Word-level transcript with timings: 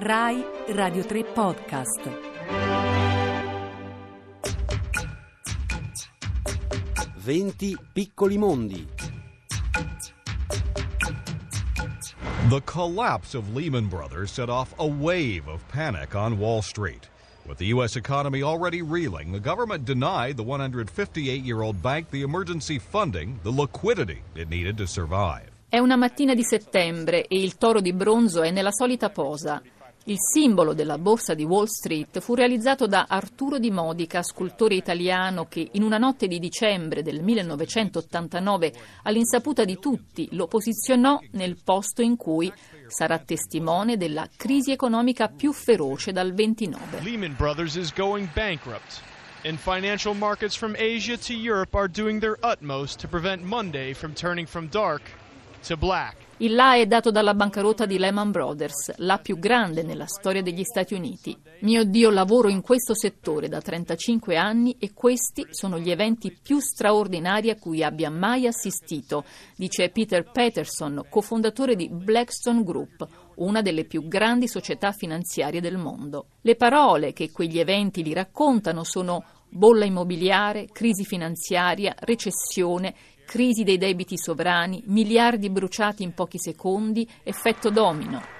Rai 0.00 0.44
Radio 0.68 1.02
3 1.02 1.24
Podcast. 1.24 2.08
Venti 7.16 7.76
piccoli 7.92 8.38
mondi. 8.38 8.86
The 12.48 12.60
collapse 12.64 13.34
of 13.34 13.52
Lehman 13.52 13.88
Brothers 13.88 14.30
set 14.30 14.48
off 14.48 14.72
a 14.78 14.86
wave 14.86 15.48
of 15.48 15.66
panic 15.66 16.14
on 16.14 16.38
Wall 16.38 16.62
Street. 16.62 17.08
With 17.44 17.58
the 17.58 17.66
U.S. 17.74 17.96
economy 17.96 18.44
already 18.44 18.82
reeling, 18.82 19.32
the 19.32 19.40
government 19.40 19.84
denied 19.84 20.36
the 20.36 20.44
158 20.44 21.42
year 21.42 21.62
old 21.62 21.82
bank 21.82 22.08
the 22.10 22.22
emergency 22.22 22.78
funding, 22.78 23.40
the 23.42 23.50
liquidity 23.50 24.22
it 24.36 24.48
needed 24.48 24.76
to 24.76 24.86
survive. 24.86 25.50
È 25.68 25.78
una 25.78 25.96
mattina 25.96 26.34
di 26.34 26.44
settembre 26.44 27.26
e 27.26 27.42
il 27.42 27.56
toro 27.56 27.80
di 27.80 27.92
bronzo 27.92 28.42
è 28.42 28.52
nella 28.52 28.70
solita 28.70 29.10
posa. 29.10 29.60
Il 30.04 30.16
simbolo 30.18 30.72
della 30.72 30.96
borsa 30.96 31.34
di 31.34 31.44
Wall 31.44 31.66
Street 31.66 32.20
fu 32.20 32.34
realizzato 32.34 32.86
da 32.86 33.06
Arturo 33.08 33.58
Di 33.58 33.70
Modica, 33.70 34.22
scultore 34.22 34.74
italiano 34.74 35.46
che 35.48 35.68
in 35.72 35.82
una 35.82 35.98
notte 35.98 36.26
di 36.26 36.38
dicembre 36.38 37.02
del 37.02 37.22
1989, 37.22 38.72
all'insaputa 39.02 39.64
di 39.64 39.78
tutti, 39.78 40.28
lo 40.32 40.46
posizionò 40.46 41.20
nel 41.32 41.58
posto 41.62 42.00
in 42.00 42.16
cui 42.16 42.50
sarà 42.86 43.18
testimone 43.18 43.98
della 43.98 44.26
crisi 44.34 44.72
economica 44.72 45.28
più 45.28 45.52
feroce 45.52 46.10
dal 46.10 46.32
29. 46.32 47.02
Lehman 47.02 47.34
Brothers 47.36 47.74
is 47.74 47.92
going 47.92 48.28
bankrupt. 48.32 49.02
And 49.44 49.58
financial 49.58 50.14
markets 50.14 50.56
from 50.56 50.74
Asia 50.76 51.16
to 51.16 51.32
Europe 51.32 51.76
are 51.76 51.88
doing 51.88 52.18
their 52.18 52.36
utmost 52.42 52.98
to 53.00 53.08
prevent 53.08 53.42
Monday 53.42 53.92
from 53.92 54.14
turning 54.14 54.46
from 54.46 54.68
dark. 54.68 55.02
Il 56.40 56.54
là 56.54 56.76
è 56.76 56.86
dato 56.86 57.10
dalla 57.10 57.34
bancarotta 57.34 57.84
di 57.84 57.98
Lehman 57.98 58.30
Brothers, 58.30 58.94
la 58.98 59.18
più 59.18 59.40
grande 59.40 59.82
nella 59.82 60.06
storia 60.06 60.40
degli 60.40 60.62
Stati 60.62 60.94
Uniti. 60.94 61.36
Mio 61.62 61.82
Dio, 61.82 62.10
lavoro 62.10 62.48
in 62.48 62.60
questo 62.60 62.94
settore 62.94 63.48
da 63.48 63.60
35 63.60 64.36
anni 64.36 64.76
e 64.78 64.92
questi 64.94 65.46
sono 65.50 65.80
gli 65.80 65.90
eventi 65.90 66.38
più 66.40 66.60
straordinari 66.60 67.50
a 67.50 67.56
cui 67.56 67.82
abbia 67.82 68.08
mai 68.08 68.46
assistito, 68.46 69.24
dice 69.56 69.90
Peter 69.90 70.30
Peterson, 70.30 71.06
cofondatore 71.10 71.74
di 71.74 71.88
Blackstone 71.88 72.62
Group, 72.62 73.04
una 73.38 73.60
delle 73.60 73.84
più 73.84 74.06
grandi 74.06 74.46
società 74.46 74.92
finanziarie 74.92 75.60
del 75.60 75.76
mondo. 75.76 76.26
Le 76.42 76.54
parole 76.54 77.12
che 77.12 77.32
quegli 77.32 77.58
eventi 77.58 78.04
li 78.04 78.12
raccontano 78.12 78.84
sono 78.84 79.24
bolla 79.48 79.84
immobiliare, 79.84 80.66
crisi 80.70 81.04
finanziaria, 81.04 81.94
recessione, 81.98 82.94
crisi 83.28 83.62
dei 83.62 83.76
debiti 83.76 84.16
sovrani, 84.16 84.82
miliardi 84.86 85.50
bruciati 85.50 86.02
in 86.02 86.14
pochi 86.14 86.38
secondi, 86.38 87.06
effetto 87.24 87.68
domino. 87.68 88.37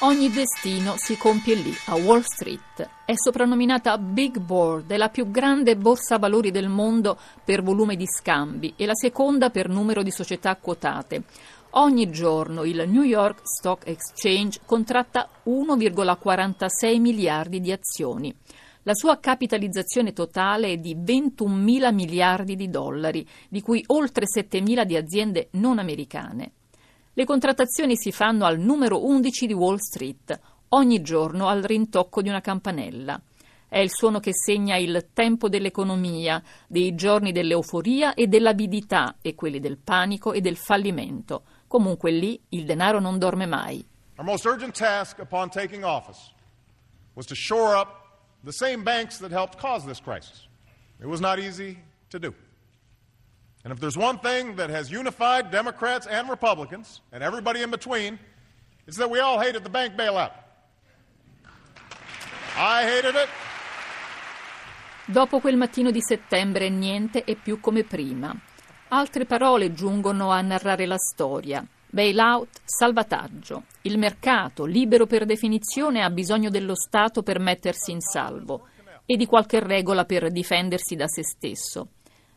Ogni 0.00 0.28
destino 0.28 0.94
si 0.96 1.16
compie 1.16 1.54
lì, 1.54 1.72
a 1.86 1.94
Wall 1.94 2.20
Street. 2.22 2.88
È 3.06 3.14
soprannominata 3.14 3.96
Big 3.96 4.38
Board, 4.38 4.90
è 4.90 4.96
la 4.96 5.08
più 5.08 5.30
grande 5.30 5.76
borsa 5.76 6.18
valori 6.18 6.50
del 6.50 6.68
mondo 6.68 7.16
per 7.42 7.62
volume 7.62 7.94
di 7.94 8.04
scambi 8.06 8.74
e 8.76 8.86
la 8.86 8.94
seconda 8.94 9.50
per 9.50 9.68
numero 9.68 10.02
di 10.02 10.10
società 10.10 10.56
quotate. 10.56 11.22
Ogni 11.76 12.10
giorno 12.10 12.64
il 12.64 12.84
New 12.88 13.02
York 13.02 13.40
Stock 13.44 13.86
Exchange 13.86 14.60
contratta 14.66 15.28
1,46 15.46 17.00
miliardi 17.00 17.60
di 17.60 17.72
azioni. 17.72 18.34
La 18.82 18.94
sua 18.94 19.18
capitalizzazione 19.18 20.12
totale 20.12 20.72
è 20.72 20.76
di 20.76 20.94
21 20.98 21.54
mila 21.54 21.92
miliardi 21.92 22.56
di 22.56 22.68
dollari, 22.68 23.26
di 23.48 23.62
cui 23.62 23.82
oltre 23.86 24.26
7 24.26 24.60
mila 24.60 24.84
di 24.84 24.96
aziende 24.96 25.48
non 25.52 25.78
americane. 25.78 26.52
Le 27.16 27.24
contrattazioni 27.24 27.96
si 27.96 28.10
fanno 28.10 28.44
al 28.44 28.58
numero 28.58 29.06
11 29.06 29.46
di 29.46 29.52
Wall 29.52 29.76
Street, 29.76 30.36
ogni 30.70 31.00
giorno 31.00 31.46
al 31.46 31.62
rintocco 31.62 32.20
di 32.20 32.28
una 32.28 32.40
campanella. 32.40 33.22
È 33.68 33.78
il 33.78 33.90
suono 33.92 34.18
che 34.18 34.32
segna 34.34 34.76
il 34.78 35.10
tempo 35.12 35.48
dell'economia, 35.48 36.42
dei 36.66 36.96
giorni 36.96 37.30
dell'euforia 37.30 38.14
e 38.14 38.26
dell'avidità 38.26 39.18
e 39.22 39.36
quelli 39.36 39.60
del 39.60 39.78
panico 39.78 40.32
e 40.32 40.40
del 40.40 40.56
fallimento. 40.56 41.44
Comunque 41.68 42.10
lì 42.10 42.40
il 42.48 42.64
denaro 42.64 42.98
non 42.98 43.16
dorme 43.16 43.46
mai. 43.46 43.86
Our 44.16 44.24
most 44.24 44.44
urgent 44.44 44.76
task 44.76 45.20
upon 45.20 45.50
taking 45.50 45.84
office 45.84 46.32
was 47.14 47.26
to 47.26 47.36
shore 47.36 47.76
up 47.76 47.90
the 48.42 48.50
same 48.50 48.82
banks 48.82 49.18
that 49.18 49.30
helped 49.30 49.56
cause 49.60 49.86
this 49.86 50.00
crisis. 50.00 50.48
It 51.00 51.06
was 51.06 51.20
not 51.20 51.38
easy 51.38 51.78
to 52.10 52.18
do. 52.18 52.34
And 53.64 53.72
if 53.72 53.80
there's 53.80 53.96
one 53.96 54.18
thing 54.18 54.56
that 54.56 54.68
has 54.68 54.90
unified 54.90 55.50
Democrats 55.50 56.06
and 56.06 56.28
Republicans 56.28 57.00
and 57.12 57.22
everybody 57.22 57.62
in 57.62 57.70
between, 57.70 58.18
it's 58.86 58.98
that 58.98 59.08
we 59.08 59.20
all 59.20 59.40
hated 59.40 59.62
the 59.62 59.70
bank 59.70 59.96
bailout. 59.96 60.32
I 62.56 62.84
hated 62.84 63.14
it. 63.14 63.28
Dopo 65.06 65.40
quel 65.40 65.56
mattino 65.56 65.90
di 65.90 66.02
settembre 66.02 66.68
niente 66.68 67.24
è 67.24 67.36
più 67.36 67.58
come 67.58 67.84
prima. 67.84 68.34
Altre 68.88 69.24
parole 69.24 69.72
giungono 69.72 70.30
a 70.30 70.42
narrare 70.42 70.84
la 70.84 70.98
storia. 70.98 71.64
Bailout, 71.88 72.60
salvataggio. 72.64 73.64
Il 73.82 73.96
mercato, 73.96 74.66
libero 74.66 75.06
per 75.06 75.24
definizione, 75.24 76.02
ha 76.02 76.10
bisogno 76.10 76.50
dello 76.50 76.74
Stato 76.74 77.22
per 77.22 77.38
mettersi 77.38 77.92
in 77.92 78.00
salvo 78.00 78.68
e 79.06 79.16
di 79.16 79.24
qualche 79.24 79.60
regola 79.60 80.04
per 80.04 80.30
difendersi 80.30 80.96
da 80.96 81.06
se 81.06 81.22
stesso. 81.24 81.88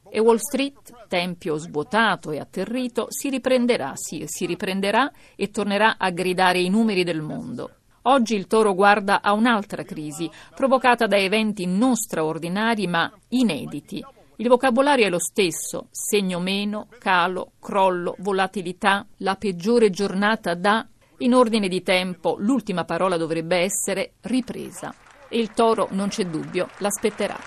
E 0.10 0.20
Wall 0.20 0.38
Street, 0.38 1.08
tempio 1.08 1.58
svuotato 1.58 2.32
e 2.32 2.40
atterrito, 2.40 3.08
si 3.10 3.30
riprenderà, 3.30 3.94
sì, 3.96 4.24
si 4.26 4.46
riprenderà 4.46 5.12
e 5.36 5.50
tornerà 5.50 5.98
a 5.98 6.10
gridare 6.10 6.60
i 6.60 6.70
numeri 6.70 7.04
del 7.04 7.22
mondo. 7.22 7.72
Oggi 8.04 8.36
il 8.36 8.48
toro 8.48 8.74
guarda 8.74 9.22
a 9.22 9.34
un'altra 9.34 9.84
crisi, 9.84 10.30
provocata 10.56 11.08
da 11.08 11.18
eventi 11.18 11.66
non 11.66 11.96
straordinari 11.96 12.88
ma 12.88 13.12
inediti 13.30 14.04
il 14.40 14.50
vocabolario 14.50 15.08
è 15.08 15.10
lo 15.10 15.18
stesso, 15.20 15.88
segno 15.90 16.40
meno, 16.40 16.90
calo, 17.00 17.54
crollo, 17.60 18.16
volatilità, 18.20 19.04
la 19.18 19.36
peggiore 19.36 19.90
giornata 19.90 20.54
da... 20.54 20.86
In 21.20 21.34
ordine 21.34 21.68
di 21.68 21.82
tempo, 21.82 22.36
l'ultima 22.38 22.86
parola 22.86 23.18
dovrebbe 23.18 23.58
essere 23.58 24.14
ripresa. 24.22 24.94
E 25.28 25.40
il 25.40 25.54
toro, 25.54 25.88
non 25.90 26.10
c'è 26.10 26.28
dubbio, 26.28 26.70
l'aspetterà. 26.78 27.47